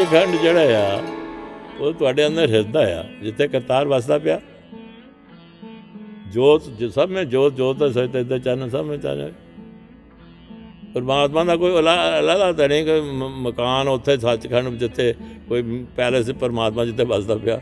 ਸੱਚਖੰਡ 0.00 0.36
ਜਿਹੜਾ 0.36 0.94
ਆ, 0.94 1.02
ਉਹ 1.80 1.92
ਤੁਹਾਡੇ 1.92 2.26
ਅੰਦਰ 2.26 2.50
ਹਿਰਦਾ 2.50 3.00
ਆ, 3.00 3.04
ਜਿੱਥੇ 3.22 3.48
ਕਰਤਾਰ 3.48 3.88
ਵਸਦਾ 3.88 4.18
ਪਿਆ। 4.18 4.40
ਜੋਤ, 6.32 6.62
ਜਿ- 6.78 6.90
ਸਭ 6.90 7.10
में 7.12 7.28
ਜੋਤ 7.28 7.56
ਜੋਤ 7.56 7.82
ਹੈ 7.82 7.88
ਸਹਿਤ 7.88 8.22
ਤੇ 8.22 8.38
ਚਾਨਣ, 8.38 8.68
ਸਭ 8.68 8.86
में 8.90 9.00
ਚਾਨਣ। 9.00 9.30
ਪਰਮਾਤਮਾ 10.94 11.44
ਦਾ 11.44 11.56
ਕੋਈ 11.56 11.72
ਅਲੱਗਾ 11.78 12.52
ਤਾਂ 12.52 12.68
ਨਹੀਂ 12.68 12.84
ਕਿ 12.84 13.00
ਮ- 13.00 13.40
ਮਕਾਨ 13.40 13.88
ਉੱਥੇ, 13.88 14.16
ਸੱਚਖੰਡ 14.16 14.68
ਜਿੱਥੇ 14.68 15.14
ਕੋਈ 15.48 15.86
ਪੈਲੇਸ 15.96 16.30
ਪਰਮਾਤਮਾ 16.30 16.84
ਜਿੱਥੇ 16.84 17.04
ਵਸਦਾ 17.04 17.36
ਪਿਆ। 17.36 17.60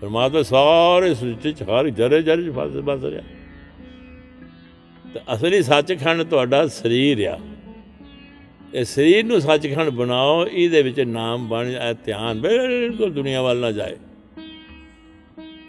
ਪਰਮਾਤਮਾ 0.00 0.42
ਸਾਰੇ 0.42 1.14
ਸ੍ਰਿਸ਼ਟੀ 1.14 1.52
ਚ, 1.52 1.62
ਹਰ 1.62 1.88
ਜਰੇ 1.88 2.22
ਜਰੇ 2.22 2.42
ਚ 2.42 2.48
ਵਸ 2.48 2.70
ਵਸ 2.70 3.04
ਰਿਹਾ। 3.04 3.22
ਤੇ 5.14 5.20
ਅਸਲੀ 5.34 5.62
ਸੱਚਖੰਡ 5.62 6.22
ਤੁਹਾਡਾ 6.22 6.66
ਸਰੀਰ 6.66 7.26
ਆ। 7.26 7.40
ਇਹ 8.74 8.84
ਸਰੀਰ 8.84 9.24
ਨੂੰ 9.24 9.40
ਸੱਚਖੰਡ 9.40 9.90
ਬਣਾਓ, 9.90 10.46
ਇਹਦੇ 10.46 10.82
ਵਿੱਚ 10.82 11.00
ਨਾਮ 11.00 11.48
ਬਣ 11.48 11.66
ਧਿਆਨ 12.04 12.40
ਬਿਲਕੁਲ 12.40 13.12
ਦੁਨੀਆ 13.12 13.42
ਵੱਲ 13.42 13.56
ਨਾ 13.56 13.70
ਜਾਏ। 13.72 13.96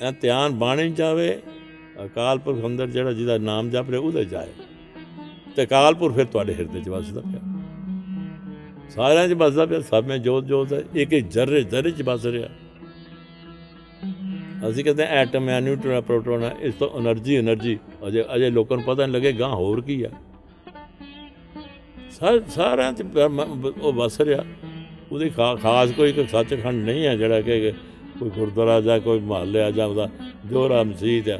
ਇਹ 0.01 0.11
ਧਿਆਨ 0.21 0.51
ਬਾਣੇ 0.51 0.89
ਜਾਵੇ 0.89 1.39
ਅਕਾਲ 2.05 2.39
ਪੁਰਖ 2.39 2.65
ਅੰਦਰ 2.65 2.87
ਜਿਹੜਾ 2.87 3.13
ਜਿਹਦਾ 3.13 3.37
ਨਾਮ 3.37 3.69
ਜਪ 3.69 3.89
ਰਿਹਾ 3.89 4.01
ਉਹਦੇ 4.01 4.25
ਜਾਏ। 4.25 4.47
ਤੇ 5.55 5.63
ਅਕਾਲ 5.63 5.95
ਪੁਰਖ 5.95 6.15
ਫਿਰ 6.15 6.25
ਤੁਹਾਡੇ 6.25 6.53
ਹਿਰਦੇ 6.53 6.79
'ਚ 6.79 6.89
ਵਸਦਾ 6.89 7.21
ਪਿਆ। 7.21 7.39
ਸਾਰਿਆਂ 8.89 9.27
'ਚ 9.27 9.33
ਵਸਦਾ 9.33 9.65
ਪਿਆ, 9.65 9.79
ਸਭ 9.81 10.05
ਵਿੱਚ 10.07 10.23
ਜੋਤ 10.23 10.45
ਜੋਤ 10.45 10.73
ਹੈ, 10.73 10.83
ਇੱਕ 10.95 11.13
ਇੱਕ 11.13 11.27
ਜ਼ਰੇ 11.27 11.63
ਜ਼ਰੇ 11.63 11.91
'ਚ 11.91 12.01
ਵਸ 12.01 12.25
ਰਿਹਾ। 12.25 12.49
ਅਸੀਂ 14.69 14.83
ਕਹਿੰਦੇ 14.83 15.03
ਐਟਮ 15.03 15.49
ਹੈ, 15.49 15.59
ਨਿਊਟਰਨ 15.59 16.01
ਪ੍ਰੋਟੋਨ 16.01 16.43
ਹੈ, 16.43 16.55
ਇਸ 16.61 16.73
ਤੋਂ 16.73 16.89
એનર્ਜੀ 16.99 17.37
એનર્ਜੀ 17.39 17.77
ਅਜੇ 18.07 18.23
ਅਜੇ 18.35 18.49
ਲੋਕਾਂ 18.49 18.77
ਨੂੰ 18.77 18.85
ਪਤਾ 18.85 19.05
ਨਹੀਂ 19.05 19.15
ਲੱਗੇ 19.15 19.31
ਗਾਂ 19.31 19.49
ਹੋਰ 19.49 19.81
ਕੀ 19.81 20.03
ਹੈ 20.05 20.11
ਸਾਰਿਆਂ 22.47 22.93
'ਚ 22.93 23.01
ਪ- 23.01 23.17
ਮ- 23.17 23.71
ਉਹ 23.81 23.93
ਵਸ 23.93 24.21
ਰਿਹਾ। 24.21 24.45
ਉਹਦੀ 25.11 25.29
ਖਾ- 25.29 25.57
ਖਾਸ 25.57 25.91
ਕੋਈ 25.91 26.09
ਇੱਕ 26.09 26.29
ਸੱਚਖੰਡ 26.29 26.83
ਨਹੀਂ 26.85 27.05
ਹੈ 27.05 27.15
ਜਿਹੜਾ 27.15 27.41
ਕਿ 27.41 27.71
ਕੋਈ 28.19 28.29
ਗੁਰਦੁਆਰਾ 28.29 28.81
ਜਾਂ 28.81 28.99
ਕੋਈ 28.99 29.19
ਮਹੱਲੇ 29.19 29.71
ਜਾਂ 29.71 29.87
ਉਹਦਾ 29.87 30.09
ਜੋਰਾ 30.45 30.83
ਮਸਜਿਦ 30.83 31.29
ਆ। 31.29 31.39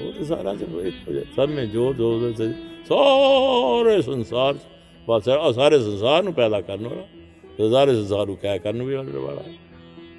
ਉਹ 0.00 0.12
ਤਾਂ 0.12 0.24
ਸਾਰਾ 0.24 0.54
ਚ 0.54 0.62
ਇੱਕ 0.62 1.08
ਹੋ 1.08 1.12
ਜਾਏ। 1.12 1.24
ਸਭ 1.36 1.48
में 1.48 1.66
ਜੋ 1.66 1.92
ਜੋ 1.92 2.14
ਉਹਦੇ 2.14 2.32
ਚ 2.32 2.54
ਸਾਰੇ 2.88 4.02
ਸੰਸਾਰ 4.02 4.54
'ਚ 4.54 4.60
ਬਸ 5.08 5.28
ਉਹ 5.28 5.52
ਸਾਰੇ 5.52 5.78
ਸੰਸਾਰ 5.78 6.22
ਨੂੰ 6.22 6.34
ਪੈਦਾ 6.34 6.60
ਕਰਨ 6.60 6.88
ਵਾਲਾ। 6.88 7.02
ਤੇ 7.58 7.70
ਸਾਰੇ 7.70 7.94
ਸੰਸਾਰ 7.94 8.26
ਨੂੰ 8.26 8.36
ਕਹਿ 8.36 8.58
ਕਰਨ 8.58 8.82
ਵੀ 8.82 8.94
ਵਾਲਾ 8.94 9.42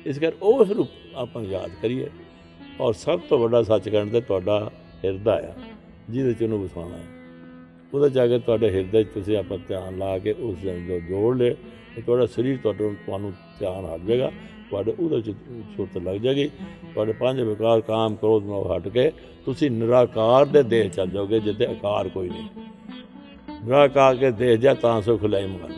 ਇਸ 0.06 0.20
ਕਰ 0.20 0.32
ਉਸ 0.42 0.70
ਨੂੰ 0.70 0.88
ਆਪਾਂ 1.16 1.44
ਯਾਦ 1.44 1.72
ਕਰੀਏ। 1.82 2.10
ਔਰ 2.82 2.94
ਸਭ 2.94 3.20
ਤੋਂ 3.20 3.40
ਵੱਡਾ 3.40 3.64
ਸੱਚਖੰਡ 3.64 4.12
ਤੇ 4.12 4.22
ਤੁਹਾਡਾ 4.22 4.72
ਹਿਰਦਾ 5.06 5.34
ਆ। 5.34 5.54
ਜਿਹਦੇ 6.10 6.34
ਚ 6.34 6.44
ਉਹਨੂੰ 6.44 6.64
ਵਸਾਉਣਾ 6.64 6.98
ਹੈ। 6.98 7.17
ਉਹਦੇ 7.94 8.10
ਜਾ 8.10 8.28
ਕੇ 8.28 8.40
ਤੁਹਾਡੇ 8.40 8.70
ਹਿਰਦੇ 8.70 9.04
'ਚ 9.04 9.08
ਤੁਸੀਂ 9.14 9.38
ਆਪਣਾ 9.38 9.58
ਧਿਆਨ 9.68 9.98
ਲਾ 9.98 10.18
ਕੇ 10.20 10.32
ਉਸ 10.32 10.58
ਦੇ 10.58 10.76
ਅੰਦਰ 10.76 11.00
ਜੋੜ 11.00 11.38
ਲੈ 11.38 11.50
ਤੇ 11.96 12.02
ਤੁਹਾਡਾ 12.02 12.26
ਸਰੀਰ 12.26 12.58
ਤੁਹਾਡੇ 12.58 12.90
ਤੁਹਾਨੂੰ 13.06 13.34
ਧਿਆਨ 13.60 13.86
ਹਟ 13.86 14.02
ਜਾਏਗਾ। 14.02 14.32
ਤੁਹਾਡੇ 14.70 14.94
ਉਹਦੇ 15.00 15.22
'ਚ 15.22 15.32
ਸੁਰਤ 15.76 15.98
ਲੱਗ 15.98 16.16
ਜਾਏਗੀ। 16.16 16.48
ਤੁਹਾਡੇ 16.94 17.14
ਪੰਜ 17.14 17.42
ਵਿਕਾਰ 17.42 17.82
ਕਾਮ 17.82 18.16
ਕ੍ਰੋਧ 18.16 18.44
ਨੂੰ 18.44 18.78
ਹਟ 18.78 18.88
ਕੇ 18.88 19.12
ਤੁਸੀਂ 19.46 19.72
ਨਿਰਾਕਾਰ 19.72 20.46
ਦੇ 20.46 20.64
ਦੇਹ 20.64 20.90
ਚੱਲ 20.90 21.10
ਜਾਓਗੇ 21.10 21.40
ਜਿੱਥੇ 21.40 21.66
ਆਕਾਰ 21.66 22.10
ਕੋਈ 22.10 22.30
ਨਹੀਂ। 22.30 22.48
ਨਿਰਾਕਾਰ 23.66 24.16
ਕੇ 24.16 24.32
ਦੇਹ 24.32 24.58
ਜਾ 24.58 24.74
ਤਾਂ 24.74 25.02
ਸੁਖ 25.02 25.24
ਲੈ 25.24 25.46
ਮਨ। 25.48 25.74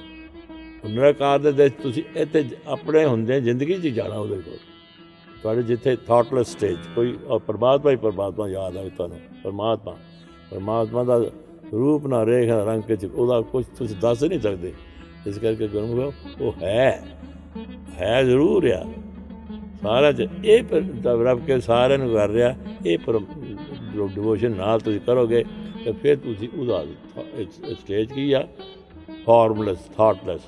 ਨਿਰਾਕਾਰ 0.90 1.40
ਦੇ 1.40 1.52
ਦੇਹ 1.52 1.70
'ਚ 1.70 1.74
ਤੁਸੀਂ 1.84 2.04
ਇੱਥੇ 2.16 2.46
ਆਪਣੇ 2.68 3.06
ਹੁੰਦੇ 3.06 3.42
ਜ਼ਿੰਦਗੀ 3.42 3.78
'ਚ 3.78 3.86
ਹੀ 3.86 3.92
ਜਾਣਾ 3.92 4.16
ਉਹਦੇ 4.16 4.36
ਕੋਲ। 4.36 4.58
ਤੁਹਾਡੇ 5.42 5.64
ਜਿੱਥੇ 5.64 5.96
ਥਾਟਲੈਸ 6.08 6.48
ਸਟੇਜ 6.48 6.78
ਕੋਈ 6.96 7.18
ਔਰ 7.28 7.40
ਪਰਮਾਤਮਾ 7.40 7.92
ਹੀ 7.92 7.96
ਪਰਮਾਤਮਾ 7.96 8.48
ਯਾਦ 8.48 8.78
ਆਵੇ 8.78 8.90
ਤੁਹਾਨੂੰ। 8.90 9.20
ਪਰਮਾਤਮਾ। 9.44 9.96
ਪਰਮਾਤਮਾ 10.52 11.04
ਦਾ 11.04 11.20
ਰੂਪ 11.72 12.08
ਨਾ 12.08 12.26
ਰੇਖ 12.26 12.50
ਨਾ 12.50 12.64
ਰੰਗ 12.64 12.96
ਚ 12.96 13.06
ਉਹਦਾ 13.06 13.42
ਕੁਝ 13.42 13.66
ਤੁਸੀਂ 13.66 13.96
ਦੱਸ 14.02 14.24
ਨਹੀਂ 14.24 14.40
ਸਕਦੇ। 14.40 14.74
ਇਸ 15.28 15.38
ਕਰਕੇ 15.38 15.68
ਗੁਰਮੁਖੋ 15.68 16.14
ਉਹ 16.42 16.54
ਹੈ। 16.64 17.18
ਹੈ 18.02 18.24
ਜ਼ਰੂਰ 18.24 18.68
ਆ। 18.68 18.88
ਸਾਰਾ 19.82 20.12
ਚ 20.12 20.28
ਇਹ 20.46 20.64
ਪਰ 20.64 20.84
ਤਾਂ 21.04 21.26
ਰੱਬ 21.26 21.46
ਕੇ 21.46 21.60
ਸਾਰਿਆਂ 21.60 22.00
ਨੂੰ 22.00 22.14
ਕਰ 22.14 22.30
ਰਿਹਾ, 22.30 22.56
ਇਹ 22.86 22.98
ਪਰ 22.98 23.20
ਡਿਵੋਸ਼ਨ 24.16 24.52
ਨਾਲ 24.52 24.80
ਤੁਸੀਂ 24.80 25.00
ਕਰੋਗੇ, 25.00 25.44
ਤੇ 25.86 25.92
ਫਿਰ 25.92 26.18
ਤੁਸੀਂ 26.18 26.50
ਉਹਦਾ 26.60 26.86
ਸਟੇਜ 27.74 28.12
ਕੀ 28.14 28.34
ਆ? 28.34 28.48
ਫਾਰਮਲੈਸ 29.26 29.78
ਥਾਟਲੈਸ 29.98 30.42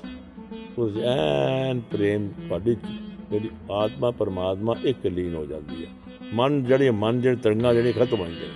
ਉਸ 0.78 0.96
ਐਨ 0.96 1.80
ਪ੍ਰੇਮ 1.80 2.28
ਤੁਹਾਡੀ 2.28 2.76
ਜਿਹੜੀ 3.30 3.50
ਆਤਮਾ, 3.70 4.10
ਪਰਮਾਤਮਾ 4.10 4.76
ਇੱਕ 4.84 5.06
ਲੀਨ 5.06 5.34
ਹੋ 5.34 5.46
ਜਾਂਦੀ 5.46 5.84
ਹੈ 5.84 5.90
ਮਨ 6.34 6.64
ਜਿਹੜੇ 6.64 6.90
ਮਨ 6.90 7.20
ਜਿਹੜੇ 7.20 7.36
ਤਰੰਗਾਂ 7.36 7.74
ਜਿਹੜੇ 7.74 7.92
ਖਤਮ 7.92 8.20
ਹੋ 8.20 8.24
ਜਾਂਦੇ 8.26 8.40
ਨੇ। 8.40 8.54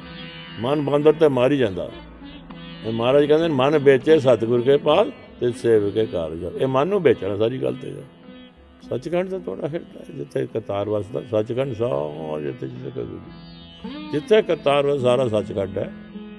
ਮਨ 0.60 0.80
ਬੰਦਰ 0.80 1.12
ਤੇ 1.12 1.28
ਮਾਰੀ 1.28 1.58
ਜਾਂਦਾ। 1.58 1.84
ਇਹ 1.84 2.15
ਮਹਾਰਾਜ 2.92 3.24
ਕਹਿੰਦੇ 3.24 3.48
ਨੇ, 3.48 3.54
ਮਨ 3.54 3.78
ਵੇਚੇ 3.78 4.18
ਸਤਿਗੁਰ 4.20 4.60
ਕੇ 4.60 4.76
ਪਾਸ 4.76 5.06
ਤੇ 5.40 5.52
ਸੇਵ 5.52 5.90
ਕੇ 5.90 6.06
ਕਾਰਜ 6.06 6.44
ਇਹ 6.62 6.66
ਮਨ 6.66 6.88
ਨੂੰ 6.88 7.02
ਵੇਚਣਾ 7.02 7.36
ਸਾਰੀ 7.36 7.58
ਗੱਲ 7.58 7.74
ਤੇ 7.74 7.90
ਹੈ। 7.90 8.02
ਸੱਚਖੰਡ 8.88 9.30
ਤਾਂ 9.30 9.40
ਤੁਹਾਡਾ 9.40 9.68
ਹਿਰਦਾ 9.68 10.00
ਹੈ 10.00 10.04
ਜਿੱਥੇ 10.16 10.46
ਕਰਤਾਰ 10.46 10.88
ਵਸਦਾ 10.88 11.20
ਸੱਚਖੰਡ 11.30 11.74
ਸਾਰਾ 11.74 12.40
ਜਿੱਥੇ 12.40 12.68
ਜਿੱਥੇ 12.68 12.90
ਕਰ- 12.90 14.12
ਜਿੱਥੇ 14.12 14.42
ਕਰਤਾਰ 14.42 14.86
ਵਸਦਾ 14.86 15.16
ਸਾਰਾ 15.16 15.28
ਸੱਚਖੰਡ 15.28 15.78
ਹੈ 15.78 15.92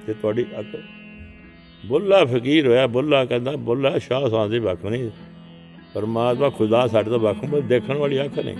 ਤੇ 0.08 0.14
ਤੁਹਾਡੀ 0.14 0.46
ਅੱਖ 0.60 0.66
ਬੁੱਲਾ 1.86 2.26
ਫਕੀਰ 2.26 2.68
ਹੋਇਆ 2.68 2.88
ਬੁੱਲਾ 2.88 3.26
ਕਹਿੰਦਾ 3.26 3.52
ਬੁੱਲਾ 3.52 3.98
ਸ਼ਾਹ 3.98 4.30
ਸਾਂ 4.30 4.50
ਦੀ 4.50 4.60
ਵੱਖ 4.60 4.86
ਨਹੀਂ 4.86 5.10
ਪਰਮਾਤਮਾ 5.94 6.50
ਖੁਦਾ 6.50 6.88
ਸਾਡੇ 6.88 7.10
ਤੋਂ 7.10 7.20
ਵੱਖ 7.20 7.46
ਬਸ 7.46 7.64
ਦੇਖਣ 7.64 7.98
ਵਾਲੀ 7.98 8.26
ਅੱਖ 8.26 8.40
ਨਹੀਂ। 8.40 8.58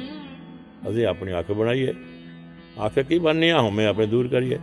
ਅਸੀਂ 0.90 1.06
ਆਪਣੀ 1.06 1.40
ਅੱਖ 1.40 1.52
ਬਣਾਈਏ। 1.52 1.94
ਅੱਖ 2.86 3.00
ਕੀ 3.00 3.20
ਬਣਨੀ 3.20 3.50
ਆ? 3.50 3.70
ਹਮੇ 3.70 3.86
ਆਪਣੇ 3.86 4.06
ਦੂਰ 4.06 4.28
ਕਰੀਏ। 4.28 4.58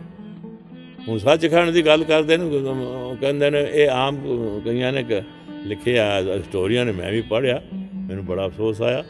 ਹੁਣ 1.07 1.17
ਸੱਚਖੰਡ 1.17 1.69
ਦੀ 1.69 1.81
ਗੱਲ 1.85 2.03
ਕਰਦੇ 2.03 2.37
ਨੇ 2.37 2.43
ਉਹ 2.57 3.15
ਕਹਿੰਦੇ 3.15 3.49
ਨੇ 3.49 3.65
ਇਹ 3.73 3.89
ਆਮ 3.89 4.17
ਕਈਆਂ 4.65 4.91
ਨੇ 4.93 5.03
ਕ- 5.03 5.23
ਲਿਖਿਆ 5.65 6.21
ਸਟੋਰੀਆਂ 6.39 6.85
ਨੇ 6.85 6.91
ਮੈਂ 6.91 7.11
ਵੀ 7.11 7.21
ਪੜ੍ਹਿਆ 7.21 7.61
ਮੈਨੂੰ 7.95 8.25
ਬੜਾ 8.25 8.45
ਅਫਸੋਸ 8.47 8.81
ਆਇਆ 8.81 9.03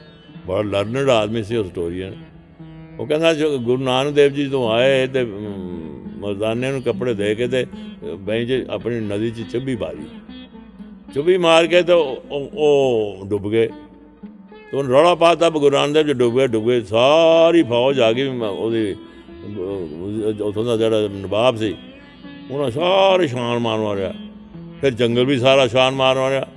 ਬੜਾ 0.47 0.61
ਲਰਨਡ 0.61 1.09
ਆਦਮੀ 1.09 1.43
ਸੀ 1.43 1.55
ਉਹ 1.55 1.63
ਸਟੋਰੀਅਨ 1.63 2.13
ਉਹ 2.99 3.07
ਕਹਿੰਦਾ 3.07 3.33
ਜੋ 3.33 3.57
ਗੁਰੂ 3.57 3.83
ਨਾਨਕ 3.83 4.13
ਦੇਵ 4.13 4.31
ਜੀ 4.31 4.47
ਤੋਂ 4.49 4.69
ਆਏ 4.71 5.07
ਤੇ 5.07 5.21
ਅਮ, 5.21 6.11
ਮਰਦਾਨੇ 6.17 6.71
ਨੂੰ 6.71 6.81
ਕੱਪੜੇ 6.81 7.13
ਦੇ 7.13 7.35
ਕੇ 7.35 7.47
ਤੇ 7.47 7.65
ਬੈਂਚ 8.15 8.65
ਆਪਣੀ 8.69 8.99
ਨਦੀ 8.99 9.31
'ਚ 9.31 9.41
ਚੱਬੀ 9.53 9.75
ਮਾਰੀ। 9.75 10.05
ਚੁੱਭੀ 11.13 11.37
ਮਾਰ 11.37 11.67
ਕੇ 11.67 11.81
ਤੇ 11.81 11.93
ਉਹ- 11.93 12.17
ਉਹ 12.31 12.49
ਉਹ 12.53 13.25
ਡੁੱਬ 13.25 13.49
ਗਏ। 13.51 13.67
ਤੇ 14.71 14.77
ਉਹਨੇ 14.77 14.89
ਰੌਲਾ 14.89 15.15
ਪਾਤਾ 15.15 15.49
ਗੁਰੂ 15.49 15.75
ਨਾਨਕ 15.75 15.93
ਦੇਵ 15.93 16.07
ਜੀ 16.07 16.13
ਡੁੱਬ 16.13 16.37
ਗਏ 16.37 16.47
ਡੁੱਬ 16.47 16.67
ਗਏ 16.67 16.81
ਸਾਰੀ 16.81 17.63
ਫੌਜ 17.63 17.99
ਆ 17.99 18.11
ਗਈ 18.11 18.29
ਮ- 18.29 18.43
ਉਹਦੀ 18.43 18.91
ਅਹ, 18.91 18.95
ਉੱਥੋਂ 20.41 20.65
ਦਾ 20.65 20.77
ਜਿਹੜਾ 20.77 21.07
ਨਵਾਬ 21.11 21.55
ਸੀ 21.55 21.75
ਉਹਨਾਂ 22.51 22.71
ਸਾਰੇ 22.71 23.27
ਛਾਨ 23.27 23.59
ਮਾਰ 23.59 23.79
ਮਾਰਿਆ 23.79 24.13
ਫਿਰ 24.81 24.93
ਜੰਗਲ 24.93 25.25
ਵੀ 25.25 25.37
ਸਾਰਾ 25.39 25.67
ਛਾਨ 25.67 25.93
ਮਾਰ 25.93 26.15
ਮਾਰਿਆ 26.15 26.47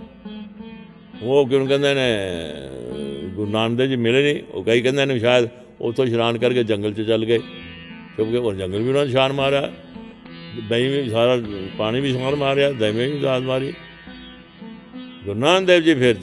ਉਹ 1.22 1.47
ਕਿਉਂ 1.47 1.66
ਕਹਿੰਦੇ 1.66 1.94
ਨੇ, 1.94 2.09
ਗੁਰੂ 3.34 3.50
ਨਾਨਕ 3.50 3.78
ਦੇਵ 3.78 3.88
ਜੀ 3.88 3.97
ਮਿਲੇ 3.97 4.22
ਨਹੀਂ, 4.22 4.43
ਉਹ 4.53 4.65
ਕਈ 4.65 4.81
ਕਹਿੰਦੇ 4.81 5.04
ਨੇ 5.04 5.19
ਸ਼ਾਇਦ 5.19 5.49
ਉੱਥੋਂ 5.81 6.04
ਇਸ਼ਨਾਨ 6.06 6.38
ਕਰਕੇ 6.38 6.65
ਜੰਗਲ 6.65 6.93
'ਚ 6.93 7.00
ਚੱਲ 7.00 7.25
ਗਏ। 7.25 7.38
ਕਿਉਂਕਿ 8.16 8.37
ਉਹ 8.37 8.53
ਜੰਗਲ 8.54 8.82
ਵੀ 8.82 8.88
ਉਹਨਾਂ 8.88 9.06
ਨੇ 9.06 9.12
ਛਾਨ 9.12 9.32
ਮਾਰਿਆ। 9.32 9.72
ਦਹੀਂ 10.69 10.88
ਵੀ 10.91 11.10
ਸਾਰਾ, 11.10 11.38
ਪਾਣੀ 11.78 12.00
ਵੀ 12.00 12.12
ਛਾਨ 12.12 12.34
ਮਾਰਿਆ, 12.34 12.70
ਦਹੀਂ 12.72 12.93
ਵੀ 12.93 13.19
ਦਾਦ 13.19 13.43
ਮਾਰੀ। 13.43 13.72
ਗੁਰੂ 15.25 15.38
ਨਾਨਕ 15.38 15.66
ਦੇਵ 15.66 15.82
ਜੀ 15.82 15.94
ਫਿਰ 15.94 16.16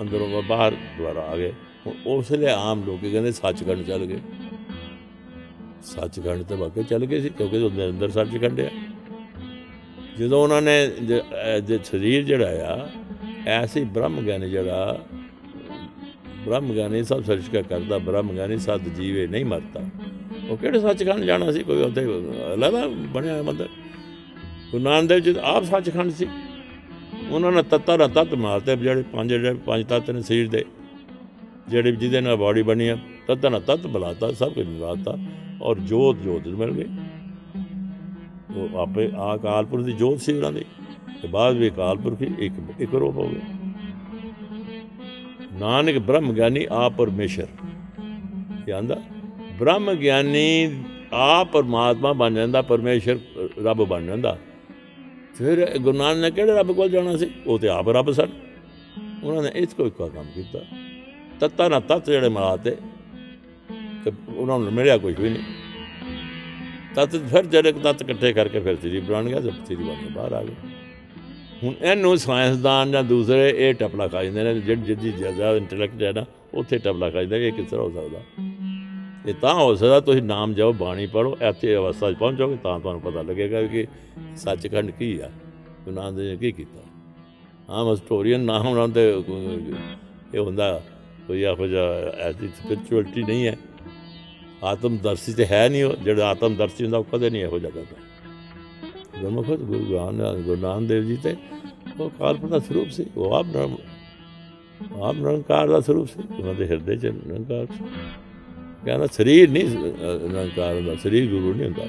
ਅੰਦਰੋਂ 0.00 0.42
ਬਾਹਰ 0.42 0.72
ਦੁਆਰਾ 0.98 1.20
ਆ 1.20 1.36
ਗਏ। 1.36 1.52
ਹੁਣ 1.86 1.94
ਉਸ 2.06 2.32
ਲਈ 2.32 2.46
ਆਮ 2.52 2.84
ਲੋਕੀ 2.84 3.10
ਕਹਿੰਦੇ 3.10 3.32
ਸੱਚਖੰਡ 3.32 3.82
ਚੱਲ 3.86 4.04
ਗਏ। 4.06 4.18
ਸੱਚਖੰਡ 5.86 6.42
ਤੇ 6.42 6.54
ਵਾਕਈ 6.54 6.82
ਚੱਲ 6.82 7.06
ਗਏ 7.06 7.20
ਸੀ, 7.20 7.28
ਕਿਉਂਕਿ 7.28 7.56
ਉਹਦੇ 7.56 7.88
ਅੰਦਰ 7.88 8.10
ਸੱਚਖੰਡ 8.10 8.60
ਆ। 8.60 8.70
ਜਦੋਂ 10.18 10.42
ਉਹਨਾਂ 10.42 10.62
ਨੇ 10.62 10.86
ਜ- 10.86 11.20
ਅਹ, 11.20 11.58
ਜੇ, 11.58 11.78
ਸਰੀਰ 11.84 12.24
ਜਿਹੜਾ 12.24 12.74
ਆ, 12.74 12.88
ਐਸੀ 13.46 13.84
ਬ੍ਰਹਮ 13.84 14.20
ਗਿਆਨੀ 14.20 14.50
ਜਿਹੜਾ, 14.50 15.04
ਬ੍ਰਹਮ 16.46 16.72
ਗਿਆਨੀ 16.72 17.04
ਸਭ 17.04 17.24
ਸੱਚ 17.24 17.42
ਕਾ 17.52 17.60
ਕਰਦਾ, 17.60 17.98
ਬ੍ਰਹਮ 17.98 18.32
ਗਿਆਨੀ 18.32 18.58
ਸਦ 18.58 18.80
ਜੀਵੇ 18.80 19.26
ਨਹੀਂ 19.26 19.44
ਮਰਦਾ। 19.44 19.84
ਉਹ 20.50 20.56
ਕਿਹੜੇ 20.56 20.80
ਸੱਚਖੰਡ 20.80 21.24
ਜਾਣਾ 21.24 21.52
ਸੀ? 21.52 21.62
ਕੋਈ 21.62 21.82
ਉੱਥੇ, 21.82 22.06
ਅਲੱਗਾ 22.54 22.86
ਬਣਿਆ 22.86 23.32
ਹੋਇਆ 23.32 23.42
ਮੰਦਰ? 23.42 23.68
ਗੁਰੂ 24.70 24.82
ਨਾਨਕ 24.82 25.08
ਦੇਵ 25.08 25.18
ਜੀ 25.18 25.32
ਤਾਂ 25.32 25.42
ਆਪ 25.42 25.64
ਸੱਚਖੰਡ 25.64 26.12
ਸੀ। 26.12 26.26
ਉਹਨਾਂ 27.30 27.52
ਨੇ 27.52 27.62
ਤੱਤਾਂ 27.62 27.98
ਦਾ 27.98 28.08
ਤੱਤ 28.08 28.34
ਮਾਰਤੇ, 28.34 28.76
ਜਿਹੜੇ 28.76 29.02
ਪੰਜ 29.02 29.30
ਜਿਹੜੇ 29.30 29.54
ਪੰਜ 29.54 29.86
ਤੱਤ 29.86 30.10
ਨੇ 30.10 30.22
ਸਰੀਰ 30.22 30.48
ਦੇ, 30.48 30.64
ਜਿਹੜੇ 31.68 31.92
ਜਿਹਦੇ 31.92 32.20
ਨਾਲ 32.20 32.36
ਬਾਡੀ 32.36 32.62
ਬਣੀ 32.62 32.88
ਆ, 32.88 32.98
ਤੱਤਾਂ 33.28 33.50
ਦਾ 33.50 33.58
ਤੱਤ 33.58 33.86
ਬੁਲਾਤਾ, 33.86 34.32
ਸਭ 34.32 34.52
ਕੁਝ 34.52 34.66
ਮਿਲਾਤਾ 34.66 35.18
ਔਰ 35.62 35.78
ਜੋਤ 35.78 36.16
ਜੋਤ 36.16 36.46
ਮਿਲ 36.46 36.70
ਗਈ 36.70 36.84
ਉਹ 38.56 38.78
ਆਪੇ 38.78 39.10
ਆ 39.16 39.36
ਕਾਲਪੁਰ 39.36 39.82
ਦੀ 39.82 39.92
ਜੋਤ 39.92 40.20
ਸੀ 40.20 40.32
ਉਹਨਾਂ 40.32 40.52
ਦੀ। 40.52 40.64
ਤੇ 41.22 41.28
ਬਾਅਦ 41.28 41.56
ਵੀ 41.56 41.70
ਕਾਲਪੁਰ 41.70 42.14
ਦੀ 42.14 42.34
ਇੱਕ 42.38 42.54
ਇੱਕ 42.78 42.94
ਰੂਪ 42.94 43.16
ਹੋ 43.16 43.28
ਗਿਆ। 43.28 43.40
ਨਾਨਕ 45.52 45.98
ਬ੍ਰਹਮ 45.98 46.32
ਗਿਆਨੀ 46.32 46.66
ਆ 46.70 46.88
ਪਰਮੇਸ਼ਰ। 46.88 47.46
ਇਹ 48.68 48.72
ਆਂਦਾ? 48.72 49.02
ਬ੍ਰਹਮ 49.58 49.92
ਗਿਆਨੀ 49.92 50.82
ਆ 51.12 51.44
ਪਰਮਾਤਮਾ 51.44 52.12
ਬਣ 52.12 52.34
ਜਾਂਦਾ, 52.34 52.62
ਪਰਮੇਸ਼ਰ 52.62 53.18
ਰੱਬ 53.64 53.84
ਬਣ 53.84 54.04
ਜਾਂਦਾ। 54.04 54.38
ਫਿਰ 55.34 55.78
ਗੁਰੂ 55.78 55.98
ਨਾਨਕ 55.98 56.18
ਨੇ 56.18 56.30
ਕਿਹੜੇ 56.30 56.52
ਰੱਬ 56.52 56.72
ਕੋਲ 56.72 56.90
ਜਾਣਾ 56.90 57.16
ਸੀ? 57.16 57.30
ਉਹ 57.46 57.58
ਤੇ 57.58 57.68
ਆਪ 57.68 57.88
ਰੱਬ 57.88 58.10
ਸਨ। 58.10 58.28
ਉਹਨਾਂ 59.22 59.42
ਨੇ 59.42 59.50
ਇਸ 59.54 59.74
ਕੋਈ 59.74 59.90
ਕੰਮ 59.90 60.26
ਕੀਤਾ। 60.34 60.58
ਤੱਤਾਂ 61.40 61.70
ਨਾਲ 61.70 61.80
ਤੱਤ 61.80 62.10
ਜਿਹੜੇ 62.10 62.28
ਮਿਲਾਤੇ। 62.28 62.70
ਤੇ 62.70 62.76
ਉਹਨਾਂ 64.36 64.58
ਨੂੰ 64.58 64.72
ਮਿਲਿਆ 64.72 64.98
ਕੁਝ 64.98 65.20
ਵੀ 65.20 65.30
ਨਹੀਂ। 65.30 65.42
ਤੱਤ 66.94 67.16
ਫਿਰ 67.16 67.46
ਜਿਹੜੇ 67.46 67.72
ਤੱਤ 67.72 68.02
ਇਕੱਠੇ 68.02 68.32
ਕਰਕੇ 68.32 68.60
ਫਿਰ 68.60 68.76
ਸ੍ਰੀ 68.76 69.00
ਬਣ 69.00 69.24
ਗਿਆ 69.24 69.40
ਤੇ 69.40 69.50
ਸ੍ਰੀ 69.50 69.76
ਬਣ 69.76 69.94
ਕੇ 69.94 70.10
ਬਾਹਰ 70.14 70.32
ਆ 70.32 70.44
ਗਏ। 70.44 70.54
ਹੁਣ 71.64 71.74
ਇਹਨੂੰ 71.82 72.18
ਸਾਇੰਸਦਾਨ 72.18 72.92
ਜਾਂ 72.92 73.04
ਦੂਸਰੇ 73.04 73.54
ਇਹ 73.56 73.74
ਟਪਲਾ 73.74 74.08
ਖਾ 74.08 74.24
ਜਾਂਦੇ 74.24 74.44
ਨੇ, 74.44 74.60
ਜਿਹੜੀ 74.60 74.82
ਜਿੱਦੀ 74.82 75.12
ਜ਼ਿਆਦਾ 75.12 75.56
ਇੰਟੈਲੈਕਟ 75.56 76.02
ਹੈ 76.02 76.12
ਨਾ, 76.12 76.24
ਉੱਥੇ 76.54 76.78
ਟਬਲਾ 76.78 77.10
ਖਾਈਦਾ 77.10 77.36
ਇਹ 77.36 77.52
ਕਿਸ 77.52 77.70
ਤਰ੍ਹਾਂ 77.70 77.86
ਹੋ 77.86 77.90
ਸਕਦਾ? 77.90 78.18
ਇਹ 79.26 79.34
ਤਾਂ 79.34 79.54
ਹੋ 79.54 79.74
ਸਕਦਾ 79.74 80.00
ਤੁਸੀਂ 80.00 80.22
ਨਾਮ 80.22 80.54
ਜਾਓ, 80.54 80.72
ਬਾਣੀ 80.72 81.06
ਪੜੋ 81.06 81.38
ਇੱਥੇ 81.48 81.76
ਅਵਸਥਾ 81.76 82.12
'ਚ 82.12 82.16
ਪਹੁੰਚੋਗੇ 82.16 82.56
ਤਾਂ 82.62 82.80
ਤੁਹਾਨੂੰ 82.80 83.00
ਪਤਾ 83.00 83.22
ਲੱਗੇਗਾ 83.22 83.62
ਕਿ 83.62 83.86
ਸੱਚਖੰਡ 84.36 84.90
ਕੀ 84.90 85.18
ਆ 85.18 85.30
ਗੁਰੂ 85.84 85.96
ਨਾਨਕ 85.96 86.16
ਦੇਵ 86.16 86.30
ਨੇ 86.30 86.36
ਕੀ 86.36 86.52
ਕੀਤਾ। 86.52 86.80
ਆਮ 87.70 87.90
ਹਿਸਟੋਰੀਅਨ 87.90 88.40
ਨਾ 88.40 88.58
ਹੋਣਾ 88.58 88.86
ਤੇ 88.86 89.22
ਕੋਈ- 89.26 89.74
ਇਹ 90.34 90.40
ਹੁੰਦਾ, 90.40 90.82
ਕੋਈ 91.26 91.42
ਇਹੋ 91.42 91.66
ਜਿਹਾ 91.66 91.82
ਐਸੀ 92.18 92.48
ਸਪਿਰਚੁਅਲਿਟੀ 92.48 93.22
ਨਹੀਂ 93.22 93.46
ਹੈ। 93.46 93.56
ਆਤਮਦਰਸ਼ੀ 94.64 95.32
ਤੇ 95.32 95.46
ਹੈ 95.46 95.68
ਨਹੀਂ 95.68 95.84
ਉਹ 95.84 95.96
ਜਿਹੜਾ 95.96 96.26
ਆਤਮਦਰਸ਼ੀ 96.26 96.84
ਹੁੰਦਾ 96.84 96.98
ਉਹ 96.98 97.04
ਕਦੇ 97.12 97.30
ਨਹੀਂ 97.30 97.42
ਇਹੋ 97.42 97.58
ਜਿਹਾ 97.58 97.70
ਕਰਦਾ। 97.70 97.96
ਗੁਰਮੁਖ 99.20 99.46
ਗੁਰੂ 99.46 99.84
ਗ੍ਰੰਥ 99.84 100.44
ਗੁਰੂ 100.44 100.60
ਨਾਨਕ 100.60 100.88
ਦੇਵ 100.88 101.02
ਜੀ 101.02 101.16
ਤੇ 101.22 101.36
ਉਹ 102.00 102.10
ਕਾਲਪੁਰ 102.10 102.50
ਦਾ 102.50 102.58
ਸਰੂਪ 102.58 102.88
ਸੀ 102.88 103.06
ਉਹ 103.16 103.32
ਆਪ 103.34 103.46
ਬ੍ਰਹਮ 103.46 103.76
ਆਪ 105.02 105.14
ਨਿਰੰਕਾਰ 105.14 105.68
ਦਾ 105.68 105.80
ਸਰੂਪ 105.80 106.08
ਸੀ 106.08 106.22
ਉਹਨਾਂ 106.38 106.54
ਦੇ 106.54 106.66
ਹਿਰਦੇ 106.66 106.96
'ਚ 106.96 107.06
ਨਿਰੰਕਾਰ 107.06 107.66
ਸੀ। 107.66 107.84
ਕਹਿੰਦਾ 108.84 109.06
ਸਰੀਰ 109.06 109.50
ਨਹੀਂ 109.50 109.64
ਅਹ, 109.64 110.28
ਨਿਰੰਕਾਰ 110.28 110.74
ਹੁੰਦਾ 110.74 110.96
ਸਰੀਰ 110.96 111.30
ਗੁਰੂ 111.30 111.54
ਨਹੀਂ 111.54 111.64
ਹੁੰਦਾ। 111.64 111.84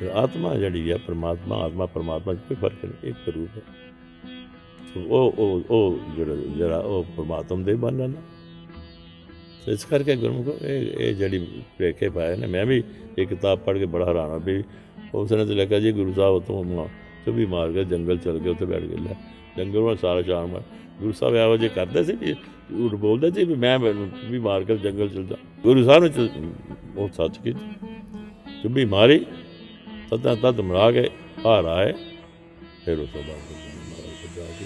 ਫਿਰ 0.00 0.08
ਆਤਮਾ 0.08 0.54
ਜਿਹੜੀ 0.54 0.92
ਹੈ 0.92 0.96
ਪ੍ਰਮਾਤਮਾ 0.96 1.56
ਆਤਮਾ 1.56 1.86
ਪ੍ਰਮਾਤਮਾ 1.86 2.34
'ਚ 2.34 2.38
ਕੋਈ 2.48 2.56
ਫ਼ਰਕ 2.60 2.84
ਨਹੀਂ 2.84 3.10
ਇੱਕ 3.10 3.28
ਰੂਪ 3.28 3.48
ਹੈ। 3.56 3.62
ਸੋ 4.94 5.00
ਉਹ 5.00 5.34
ਉਹ 5.38 5.62
ਉਹ 5.70 5.98
ਜਿਹੜਾ 6.16 6.34
ਜਿਹੜਾ 6.34 6.78
ਉਹ 6.78 7.04
ਪ੍ਰਮਾਤਮਾ 7.16 7.62
ਦੇ 7.62 7.74
ਬਣ 7.74 7.96
ਜਾਂਦਾ 7.96 8.20
ਸੋ 9.64 9.72
ਇਸ 9.72 9.84
ਕਰਕੇ 9.84 10.16
ਗੁਰਮੁਖ 10.16 10.62
ਇਹ 10.62 10.92
ਇਹ 10.98 11.14
ਜਿਹੜੀ 11.14 11.38
ਪ੍ਰੇਖੇ 11.78 12.08
ਪਾਏ 12.08 12.36
ਨੇ, 12.36 12.46
ਮੈਂ 12.46 12.66
ਵੀ 12.66 12.82
ਇਹ 13.18 13.26
ਕਿਤਾਬ 13.26 13.58
ਪੜ੍ਹ 13.58 13.78
ਕੇ 13.78 13.86
ਬੜਾ 13.86 14.06
ਹੈਰਾਨ 14.06 14.30
ਹਾਂ 14.30 14.38
ਵੀ 14.38 14.62
ਉਸ 15.14 15.32
ਨੇ 15.32 15.46
ਤੇ 15.46 15.54
ਲੱਗਾ 15.54 15.78
ਜੀ 15.78 15.92
ਗੁਰੂ 15.92 16.12
ਸਾਹਿਬ 16.12 16.34
ਉਤੋਂ 16.34 16.88
ਚੁੱਭੀ 17.26 17.46
ਮਾਰ 17.46 17.72
ਕੇ 17.72 17.84
ਜੰਗਲ 17.84 18.18
ਚਲ 18.18 18.38
ਕੇ 18.38 18.48
ਉੱਥੇ 18.48 18.64
ਬੈਠ 18.64 18.82
ਗਏ 18.82 18.96
ਲੈ। 18.96 19.14
ਜੰਗਲ 19.56 19.80
ਵਿੱਚ 19.80 20.00
ਸਾਰਾ 20.00 20.22
ਸ਼ਾਮ 20.22 20.48
ਮੈਂ 20.50 20.60
ਗੁਰੂ 21.00 21.12
ਸਾਹਿਬ 21.12 21.34
ਇਹੋ 21.34 21.56
ਜਿਹੇ 21.56 21.70
ਕਰਦੇ 21.74 22.04
ਸੀ 22.04 22.12
ਵੀ, 22.12 22.32
ਝੂਠ 22.32 22.94
ਬੋਲਦੇ 22.94 23.30
ਸੀ 23.30 23.44
ਵੀ 23.44 23.54
ਮੈਂ 23.54 23.78
ਵੀ 24.30 24.38
ਮਾਰ 24.38 24.64
ਕੇ 24.64 24.76
ਜੰਗਲ 24.76 25.08
ਚਲ 25.08 25.24
ਜਾ। 25.24 25.36
ਗੁਰੂ 25.62 25.84
ਸਾਹਿਬ 25.84 26.02
ਨੇ 26.02 26.08
ਚ- 26.08 26.30
ਉਹ 26.96 27.08
ਸੱਚ 27.08 27.38
ਕੀ 27.38 27.52
ਚੁੱਭੀ 28.62 28.84
ਮਾਰੀ, 28.84 29.26
ਤਦਾਂ 30.10 30.36
ਤਦ 30.36 30.60
ਮਰਾ 30.60 30.90
ਕੇ 30.90 31.10
ਬਾਹਰ 31.44 31.64
ਆਏ, 31.64 31.92
ਫਿਰ 32.84 32.98
ਉਸ 32.98 33.08
ਤੋਂ 33.08 33.22
ਬਾਅਦ 33.22 33.38
ਮਹਾਰਾਜ 33.38 34.26
ਕੋਲ 34.26 34.44
ਜਾ 34.44 34.50
ਕੇ 34.60 34.64